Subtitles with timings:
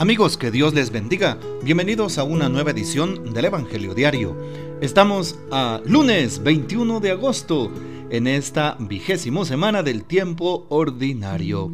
[0.00, 1.38] Amigos, que Dios les bendiga.
[1.64, 4.36] Bienvenidos a una nueva edición del Evangelio Diario.
[4.80, 7.72] Estamos a lunes 21 de agosto,
[8.08, 11.72] en esta vigésimo semana del tiempo ordinario.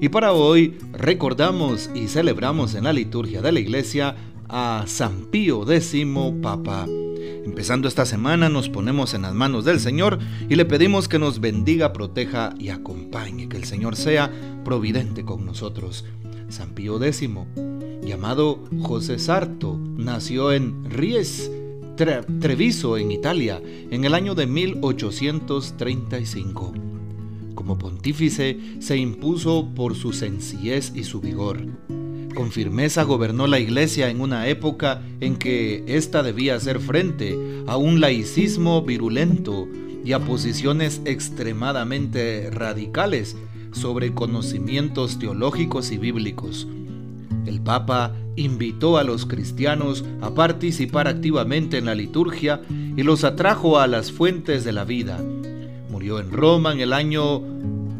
[0.00, 4.14] Y para hoy recordamos y celebramos en la liturgia de la iglesia
[4.48, 5.92] a San Pío X
[6.40, 6.86] Papa.
[7.44, 11.40] Empezando esta semana nos ponemos en las manos del Señor y le pedimos que nos
[11.40, 14.30] bendiga, proteja y acompañe, que el Señor sea
[14.64, 16.04] providente con nosotros.
[16.48, 17.28] San Pío X,
[18.02, 21.50] llamado José Sarto, nació en Ries,
[21.96, 23.60] Treviso, en Italia,
[23.90, 26.72] en el año de 1835.
[27.54, 31.58] Como pontífice se impuso por su sencillez y su vigor.
[32.34, 37.78] Con firmeza gobernó la iglesia en una época en que ésta debía hacer frente a
[37.78, 39.66] un laicismo virulento
[40.04, 43.36] y a posiciones extremadamente radicales
[43.76, 46.66] sobre conocimientos teológicos y bíblicos.
[47.46, 53.78] El Papa invitó a los cristianos a participar activamente en la liturgia y los atrajo
[53.78, 55.22] a las fuentes de la vida.
[55.90, 57.40] Murió en Roma en el año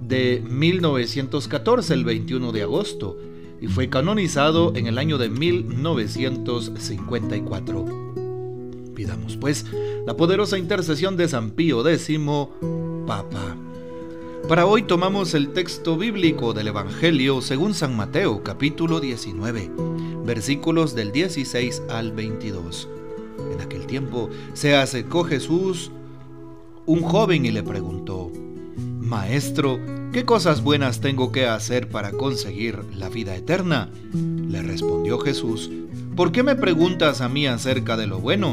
[0.07, 3.17] de 1914, el 21 de agosto,
[3.61, 8.15] y fue canonizado en el año de 1954.
[8.95, 9.67] Pidamos pues
[10.07, 12.11] la poderosa intercesión de San Pío X,
[13.07, 13.66] Papa.
[14.49, 19.73] Para hoy tomamos el texto bíblico del Evangelio según San Mateo capítulo 19,
[20.25, 22.89] versículos del 16 al 22.
[23.53, 25.91] En aquel tiempo se acercó Jesús
[26.87, 28.31] un joven y le preguntó,
[28.77, 29.81] Maestro,
[30.13, 33.91] ¿qué cosas buenas tengo que hacer para conseguir la vida eterna?
[34.13, 35.73] Le respondió Jesús,
[36.15, 38.53] ¿por qué me preguntas a mí acerca de lo bueno?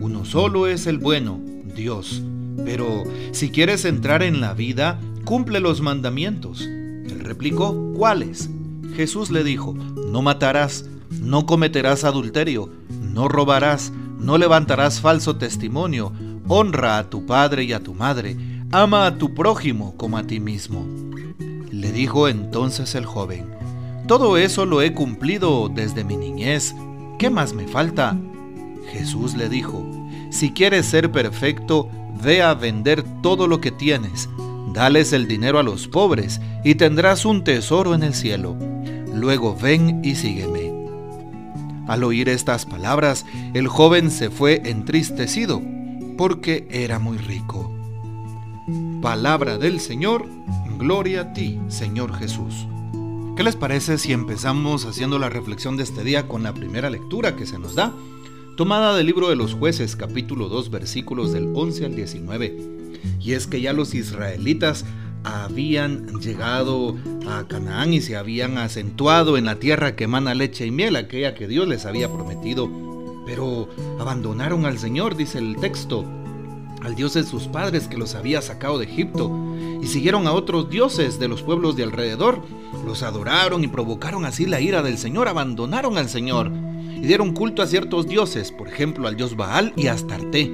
[0.00, 1.40] Uno solo es el bueno,
[1.76, 2.20] Dios.
[2.64, 6.62] Pero si quieres entrar en la vida, cumple los mandamientos.
[6.62, 8.50] Él replicó, ¿cuáles?
[8.96, 10.86] Jesús le dijo, no matarás,
[11.22, 16.12] no cometerás adulterio, no robarás, no levantarás falso testimonio,
[16.48, 18.36] honra a tu padre y a tu madre,
[18.72, 20.84] ama a tu prójimo como a ti mismo.
[21.70, 23.54] Le dijo entonces el joven,
[24.08, 26.74] todo eso lo he cumplido desde mi niñez,
[27.20, 28.18] ¿qué más me falta?
[28.90, 29.88] Jesús le dijo,
[30.32, 31.88] si quieres ser perfecto,
[32.20, 34.28] ve a vender todo lo que tienes
[34.72, 38.56] Dales el dinero a los pobres y tendrás un tesoro en el cielo.
[39.12, 40.72] Luego ven y sígueme.
[41.88, 45.60] Al oír estas palabras, el joven se fue entristecido,
[46.16, 47.74] porque era muy rico.
[49.02, 50.26] Palabra del Señor,
[50.78, 52.68] gloria a ti, Señor Jesús.
[53.36, 57.34] ¿Qué les parece si empezamos haciendo la reflexión de este día con la primera lectura
[57.34, 57.92] que se nos da?
[58.60, 62.58] Tomada del libro de los jueces, capítulo 2, versículos del 11 al 19
[63.18, 64.84] y es que ya los israelitas
[65.24, 66.94] habían llegado
[67.26, 71.34] a Canaán y se habían acentuado en la tierra que emana leche y miel, aquella
[71.34, 72.70] que Dios les había prometido.
[73.24, 76.04] Pero abandonaron al Señor, dice el texto,
[76.82, 79.34] al Dios de sus padres que los había sacado de Egipto,
[79.80, 82.42] y siguieron a otros dioses de los pueblos de alrededor,
[82.84, 86.52] los adoraron y provocaron así la ira del Señor, abandonaron al Señor
[87.00, 90.50] y dieron culto a ciertos dioses, por ejemplo al dios Baal y a Astarte.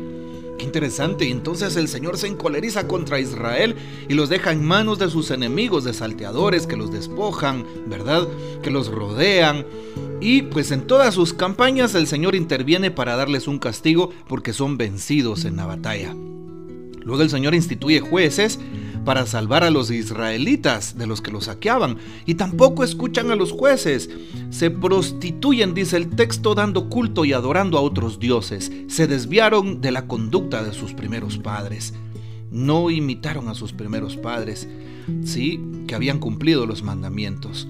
[0.58, 1.26] Qué interesante.
[1.26, 3.76] Y entonces el Señor se encoleriza contra Israel
[4.08, 8.26] y los deja en manos de sus enemigos, de salteadores que los despojan, ¿verdad?
[8.62, 9.66] Que los rodean.
[10.20, 14.78] Y pues en todas sus campañas el Señor interviene para darles un castigo porque son
[14.78, 16.14] vencidos en la batalla.
[17.02, 18.58] Luego el Señor instituye jueces
[19.06, 21.96] para salvar a los israelitas de los que los saqueaban.
[22.26, 24.10] Y tampoco escuchan a los jueces.
[24.50, 28.70] Se prostituyen, dice el texto, dando culto y adorando a otros dioses.
[28.88, 31.94] Se desviaron de la conducta de sus primeros padres.
[32.50, 34.68] No imitaron a sus primeros padres,
[35.24, 37.68] sí, que habían cumplido los mandamientos.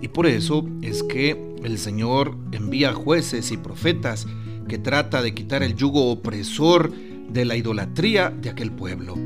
[0.00, 4.26] Y por eso es que el Señor envía jueces y profetas
[4.68, 9.16] que trata de quitar el yugo opresor de la idolatría de aquel pueblo.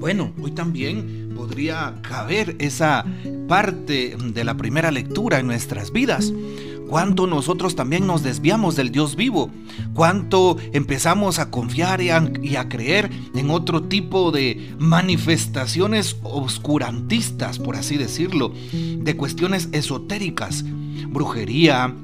[0.00, 3.04] Bueno, hoy también podría caber esa
[3.46, 6.32] parte de la primera lectura en nuestras vidas.
[6.88, 9.50] Cuánto nosotros también nos desviamos del Dios vivo.
[9.92, 17.98] Cuánto empezamos a confiar y a, creer en otro tipo de manifestaciones obscurantistas, por así
[17.98, 20.64] decirlo, de cuestiones esotéricas,
[21.08, 21.94] brujería,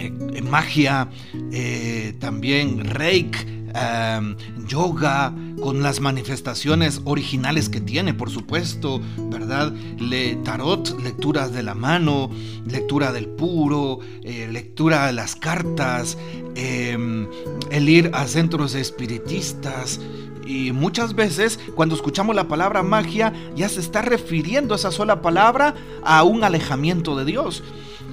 [0.00, 1.08] eh, magia,
[1.52, 4.36] eh, también reiki Em,
[4.66, 9.72] yoga, con las manifestaciones originales que tiene, por supuesto, ¿verdad?
[9.98, 12.30] Le, tarot, lecturas de la mano,
[12.66, 16.18] lectura del puro, eh, lectura de las cartas,
[16.54, 17.26] em,
[17.70, 20.00] el ir a centros espiritistas.
[20.46, 25.74] Y muchas veces cuando escuchamos la palabra magia ya se está refiriendo esa sola palabra
[26.04, 27.62] a un alejamiento de Dios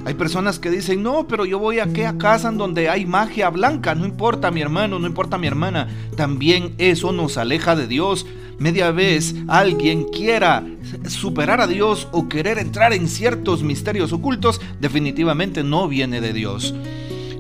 [0.06, 3.50] Hay personas que dicen, no, pero yo voy a aquella casa en donde hay magia
[3.50, 5.88] blanca, no importa mi hermano, no importa mi hermana.
[6.16, 8.25] También eso nos aleja de Dios.
[8.57, 10.66] Media vez alguien quiera
[11.07, 16.74] superar a Dios o querer entrar en ciertos misterios ocultos, definitivamente no viene de Dios.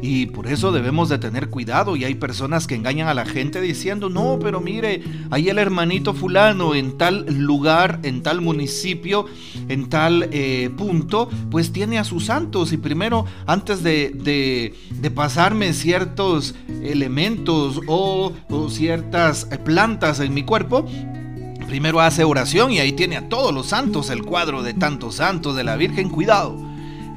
[0.01, 3.59] Y por eso debemos de tener cuidado y hay personas que engañan a la gente
[3.59, 9.25] diciendo, no, pero mire, ahí el hermanito fulano en tal lugar, en tal municipio,
[9.67, 14.73] en tal eh, punto, pues tiene a sus santos y primero, antes de,
[15.13, 20.85] pasarme ciertos elementos o, o ciertas plantas en mi cuerpo,
[21.67, 25.55] primero hace oración y ahí tiene a todos los santos, el cuadro de tantos santos
[25.55, 26.68] de la Virgen, cuidado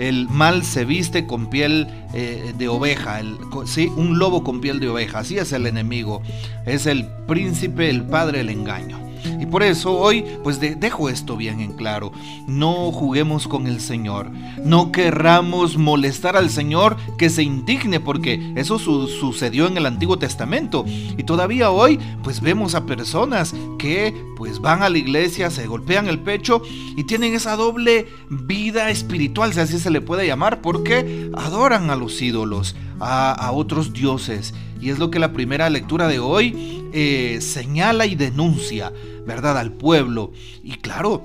[0.09, 3.87] el mal se viste con piel eh, de oveja, el, ¿sí?
[3.97, 6.23] un lobo con piel de oveja, así es el enemigo,
[6.67, 9.02] es el príncipe, el padre del engaño.
[9.41, 12.13] Y por eso hoy pues dejo esto bien en claro.
[12.47, 14.31] No juguemos con el Señor.
[14.65, 20.85] No querramos molestar al Señor que se indigne porque eso sucedió en el Antiguo Testamento.
[20.87, 26.09] Y todavía hoy pues vemos a personas que pues van a la iglesia, se golpean
[26.09, 26.63] el pecho
[26.97, 31.97] y tienen esa doble vida espiritual, si así se le puede llamar, porque adoran a
[31.97, 34.55] los ídolos, a otros dioses.
[34.83, 38.93] Y es lo que la primera lectura de hoy eh, señala y denuncia,
[39.25, 40.33] ¿verdad?, al pueblo.
[40.65, 41.23] Y claro,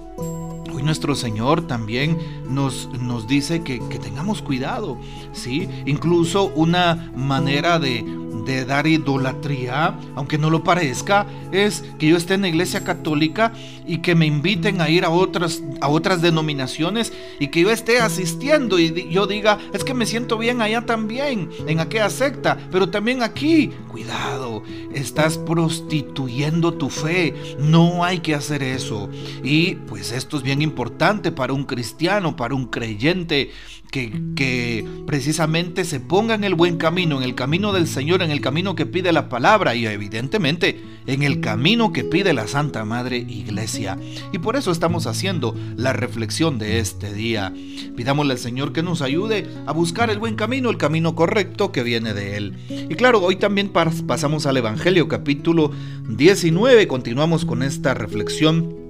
[0.71, 4.99] hoy nuestro Señor también nos, nos dice que, que tengamos cuidado,
[5.33, 5.67] ¿sí?
[5.87, 8.05] Incluso una manera de,
[8.47, 13.53] de dar idolatría, aunque no lo parezca, es que yo esté en la iglesia católica
[13.85, 17.99] y que me inviten a ir a otras, a otras denominaciones y que yo esté
[17.99, 22.89] asistiendo y yo diga, es que me siento bien allá también, en aquella secta, pero
[22.89, 24.63] también aquí, cuidado,
[24.93, 29.09] estás prostituyendo tu fe, no hay que hacer eso.
[29.43, 33.51] Y pues esto es bien importante para un cristiano, para un creyente
[33.91, 38.41] que, precisamente se ponga en el buen camino, en el camino del Señor, en el
[38.41, 43.17] camino que pide la palabra y evidentemente en el camino que pide la Santa Madre
[43.17, 43.97] Iglesia.
[44.33, 47.53] Y por eso estamos haciendo la reflexión de este día.
[47.95, 51.83] Pidámosle al Señor que nos ayude a buscar el buen camino, el camino correcto que
[51.83, 52.53] viene de Él.
[52.89, 55.71] Y claro, hoy también pasamos al Evangelio capítulo
[56.09, 58.86] 19, continuamos con esta reflexión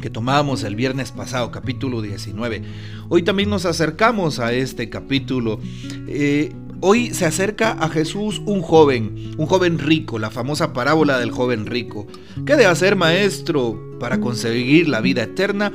[0.00, 2.62] que tomábamos el viernes pasado, capítulo 19.
[3.08, 5.60] Hoy también nos acercamos a este capítulo.
[6.06, 11.30] Eh, hoy se acerca a Jesús un joven, un joven rico, la famosa parábola del
[11.30, 12.06] joven rico.
[12.46, 15.72] ¿Qué debe hacer maestro para conseguir la vida eterna?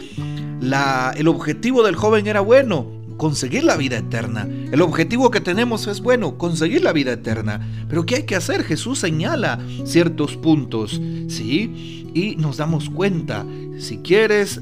[0.62, 2.88] La, el objetivo del joven era bueno,
[3.18, 4.48] conseguir la vida eterna.
[4.72, 7.86] El objetivo que tenemos es, bueno, conseguir la vida eterna.
[7.90, 8.64] Pero ¿qué hay que hacer?
[8.64, 12.03] Jesús señala ciertos puntos, ¿sí?
[12.14, 13.46] Y nos damos cuenta
[13.80, 14.62] si quieres,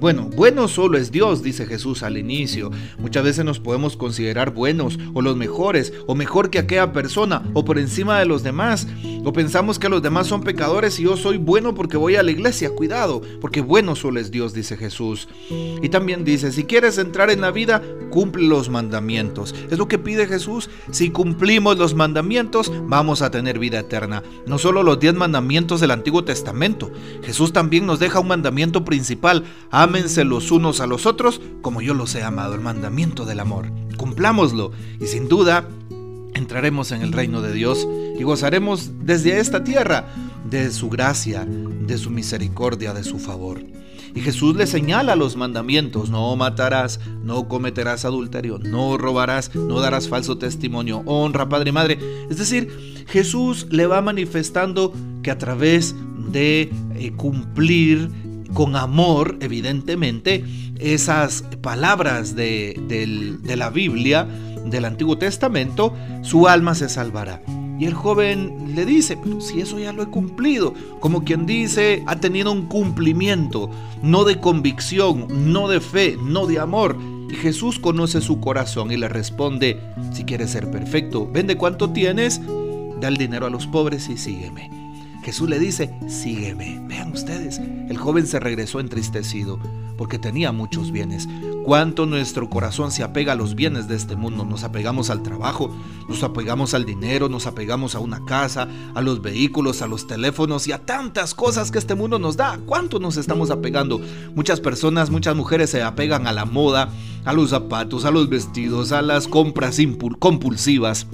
[0.00, 2.70] bueno, bueno solo es Dios, dice Jesús al inicio.
[2.98, 7.64] Muchas veces nos podemos considerar buenos o los mejores o mejor que aquella persona o
[7.64, 8.86] por encima de los demás.
[9.24, 12.30] O pensamos que los demás son pecadores y yo soy bueno porque voy a la
[12.30, 12.70] iglesia.
[12.70, 15.28] Cuidado, porque bueno solo es Dios, dice Jesús.
[15.50, 19.54] Y también dice, si quieres entrar en la vida, cumple los mandamientos.
[19.70, 20.70] Es lo que pide Jesús.
[20.90, 24.22] Si cumplimos los mandamientos, vamos a tener vida eterna.
[24.46, 26.91] No solo los diez mandamientos del Antiguo Testamento.
[27.22, 31.94] Jesús también nos deja un mandamiento principal, ámense los unos a los otros como yo
[31.94, 33.70] los he amado, el mandamiento del amor.
[33.96, 35.68] Cumplámoslo y sin duda
[36.34, 37.86] entraremos en el reino de Dios
[38.18, 40.06] y gozaremos desde esta tierra
[40.48, 43.60] de su gracia, de su misericordia, de su favor.
[44.14, 50.08] Y Jesús le señala los mandamientos, no matarás, no cometerás adulterio, no robarás, no darás
[50.08, 51.98] falso testimonio, honra padre y madre.
[52.30, 54.92] Es decir, Jesús le va manifestando
[55.22, 55.94] que a través
[56.30, 58.10] de eh, cumplir
[58.52, 60.44] con amor, evidentemente,
[60.78, 64.26] esas palabras de, la Biblia,
[64.66, 67.42] del Antiguo Testamento, su alma se salvará.
[67.82, 72.04] Y el joven le dice, pero si eso ya lo he cumplido, como quien dice,
[72.06, 73.68] ha tenido un cumplimiento,
[74.04, 76.96] no de convicción, no de fe, no de amor.
[77.28, 79.80] Y Jesús conoce su corazón y le responde,
[80.12, 82.40] si quieres ser perfecto, vende cuánto tienes,
[83.00, 84.81] da el dinero a los pobres y sígueme.
[85.22, 86.82] Jesús le dice, sígueme.
[86.88, 89.58] Vean ustedes, el joven se regresó entristecido
[89.96, 91.28] porque tenía muchos bienes.
[91.64, 94.44] Cuánto nuestro corazón se apega a los bienes de este mundo.
[94.44, 95.72] Nos apegamos al trabajo,
[96.08, 100.66] nos apegamos al dinero, nos apegamos a una casa, a los vehículos, a los teléfonos
[100.66, 102.58] y a tantas cosas que este mundo nos da.
[102.66, 104.00] ¿Cuánto nos estamos apegando?
[104.34, 106.90] Muchas personas, muchas mujeres se apegan a la moda,
[107.24, 109.78] a los zapatos, a los vestidos, a las compras
[110.18, 111.06] compulsivas.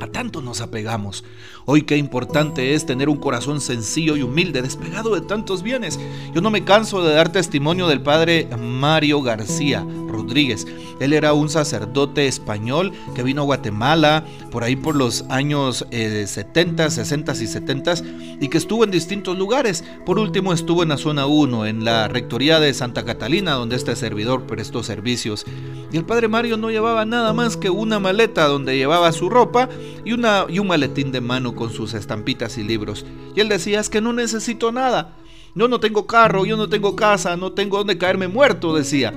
[0.00, 1.22] A tanto nos apegamos.
[1.64, 5.98] Hoy qué importante es tener un corazón sencillo y humilde, despegado de tantos bienes.
[6.34, 10.66] Yo no me canso de dar testimonio del padre Mario García Rodríguez.
[10.98, 16.86] Él era un sacerdote español que vino a Guatemala por ahí por los años 70,
[16.86, 17.94] eh, 60 y 70
[18.40, 19.84] y que estuvo en distintos lugares.
[20.04, 23.94] Por último estuvo en la zona 1, en la rectoría de Santa Catalina, donde este
[23.96, 25.44] servidor prestó servicios.
[25.92, 29.68] Y el padre Mario no llevaba nada más que una maleta donde llevaba su ropa
[30.04, 33.04] y, una, y un maletín de mano con sus estampitas y libros.
[33.34, 35.16] Y él decía, es que no necesito nada.
[35.54, 39.12] Yo no tengo carro, yo no tengo casa, no tengo donde caerme muerto, decía.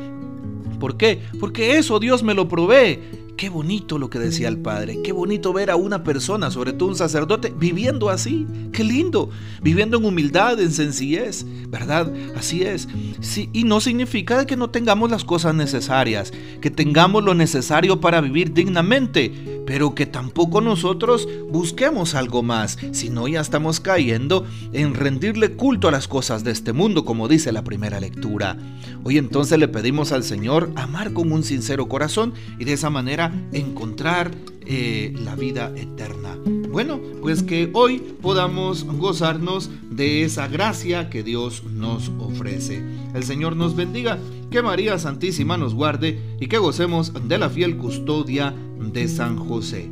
[0.80, 1.22] ¿Por qué?
[1.40, 3.00] Porque eso Dios me lo provee.
[3.38, 6.88] Qué bonito lo que decía el padre, qué bonito ver a una persona, sobre todo
[6.88, 9.30] un sacerdote, viviendo así, qué lindo,
[9.62, 12.14] viviendo en humildad, en sencillez, ¿verdad?
[12.38, 12.88] Así es.
[13.20, 18.22] Sí, y no significa que no tengamos las cosas necesarias, que tengamos lo necesario para
[18.22, 25.54] vivir dignamente, pero que tampoco nosotros busquemos algo más, sino ya estamos cayendo en rendirle
[25.54, 28.58] culto a las cosas de este mundo, como dice la primera lectura.
[29.04, 33.32] Hoy entonces le pedimos al Señor amar con un sincero corazón y de esa manera
[33.52, 34.32] encontrar
[34.66, 36.38] eh, la vida eterna.
[36.76, 42.84] Bueno, pues que hoy podamos gozarnos de esa gracia que Dios nos ofrece.
[43.14, 44.20] El Señor nos bendiga,
[44.52, 49.90] que María Santísima nos guarde y que gocemos de la fiel custodia de San José.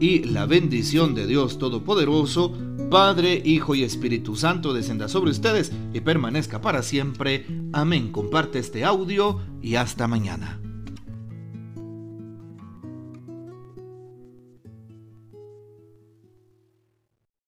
[0.00, 2.52] Y la bendición de Dios Todopoderoso,
[2.90, 7.46] Padre, Hijo y Espíritu Santo descenda sobre ustedes y permanezca para siempre.
[7.72, 8.12] Amén.
[8.12, 10.60] Comparte este audio y hasta mañana.